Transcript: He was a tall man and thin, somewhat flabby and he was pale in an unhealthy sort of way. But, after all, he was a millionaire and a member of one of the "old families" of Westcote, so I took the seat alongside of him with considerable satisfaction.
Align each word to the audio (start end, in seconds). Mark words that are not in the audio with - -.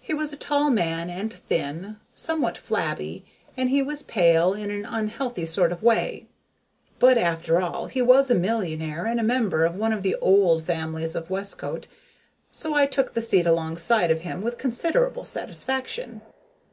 He 0.00 0.12
was 0.12 0.32
a 0.32 0.36
tall 0.36 0.70
man 0.70 1.08
and 1.08 1.32
thin, 1.32 1.98
somewhat 2.16 2.58
flabby 2.58 3.24
and 3.56 3.68
he 3.70 3.80
was 3.80 4.02
pale 4.02 4.54
in 4.54 4.72
an 4.72 4.84
unhealthy 4.84 5.46
sort 5.46 5.70
of 5.70 5.84
way. 5.84 6.26
But, 6.98 7.16
after 7.16 7.60
all, 7.60 7.86
he 7.86 8.02
was 8.02 8.28
a 8.28 8.34
millionaire 8.34 9.06
and 9.06 9.20
a 9.20 9.22
member 9.22 9.64
of 9.64 9.76
one 9.76 9.92
of 9.92 10.02
the 10.02 10.16
"old 10.16 10.64
families" 10.64 11.14
of 11.14 11.30
Westcote, 11.30 11.86
so 12.50 12.74
I 12.74 12.86
took 12.86 13.14
the 13.14 13.22
seat 13.22 13.46
alongside 13.46 14.10
of 14.10 14.22
him 14.22 14.42
with 14.42 14.58
considerable 14.58 15.22
satisfaction. 15.22 16.22